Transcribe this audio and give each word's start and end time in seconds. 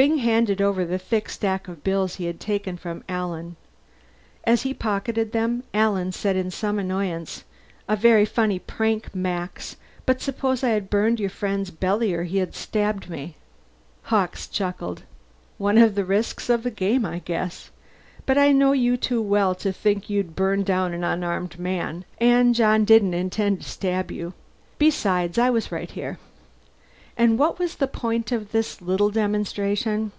Byng 0.00 0.16
handed 0.16 0.62
over 0.62 0.86
the 0.86 0.96
thick 0.96 1.28
stack 1.28 1.68
of 1.68 1.84
bills 1.84 2.14
he 2.14 2.24
had 2.24 2.40
taken 2.40 2.78
from 2.78 3.04
Alan. 3.06 3.56
As 4.44 4.62
he 4.62 4.72
pocketed 4.72 5.32
them, 5.32 5.62
Alan 5.74 6.12
said 6.12 6.36
in 6.36 6.50
some 6.50 6.78
annoyance, 6.78 7.44
"A 7.86 7.96
very 7.96 8.24
funny 8.24 8.58
prank, 8.58 9.14
Max. 9.14 9.76
But 10.06 10.22
suppose 10.22 10.64
I 10.64 10.70
had 10.70 10.88
burned 10.88 11.20
your 11.20 11.28
friend's 11.28 11.70
belly, 11.70 12.14
or 12.14 12.22
he 12.24 12.38
had 12.38 12.54
stabbed 12.54 13.10
me?" 13.10 13.36
Hawkes 14.04 14.46
chuckled. 14.46 15.02
"One 15.58 15.76
of 15.76 15.94
the 15.96 16.04
risks 16.06 16.48
of 16.48 16.62
the 16.62 16.70
game, 16.70 17.04
I 17.04 17.18
guess. 17.18 17.68
But 18.24 18.38
I 18.38 18.52
know 18.52 18.72
you 18.72 18.96
too 18.96 19.20
well 19.20 19.54
to 19.56 19.70
think 19.70 20.04
that 20.04 20.10
you'd 20.10 20.34
burn 20.34 20.62
down 20.62 20.94
an 20.94 21.04
unarmed 21.04 21.58
man, 21.58 22.06
and 22.18 22.54
John 22.54 22.86
didn't 22.86 23.12
intend 23.12 23.60
to 23.60 23.68
stab 23.68 24.10
you. 24.10 24.32
Besides, 24.78 25.36
I 25.36 25.50
was 25.50 25.70
right 25.70 25.90
here." 25.90 26.18
"And 27.16 27.38
what 27.38 27.58
was 27.58 27.74
the 27.76 27.86
point 27.86 28.32
of 28.32 28.50
this 28.50 28.80
little 28.80 29.10
demonstration?" 29.10 30.12